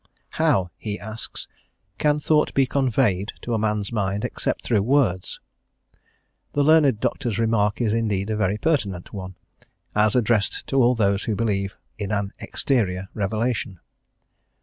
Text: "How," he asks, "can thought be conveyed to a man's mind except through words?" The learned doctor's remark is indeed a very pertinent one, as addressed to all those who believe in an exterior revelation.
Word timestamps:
"How," 0.29 0.71
he 0.77 0.99
asks, 0.99 1.47
"can 1.99 2.19
thought 2.19 2.55
be 2.55 2.65
conveyed 2.65 3.33
to 3.43 3.53
a 3.53 3.59
man's 3.59 3.91
mind 3.91 4.25
except 4.25 4.63
through 4.63 4.81
words?" 4.81 5.39
The 6.53 6.63
learned 6.63 6.99
doctor's 6.99 7.37
remark 7.37 7.79
is 7.79 7.93
indeed 7.93 8.31
a 8.31 8.35
very 8.35 8.57
pertinent 8.57 9.13
one, 9.13 9.35
as 9.93 10.15
addressed 10.15 10.65
to 10.69 10.81
all 10.81 10.95
those 10.95 11.25
who 11.25 11.35
believe 11.35 11.77
in 11.99 12.11
an 12.11 12.31
exterior 12.39 13.09
revelation. 13.13 13.79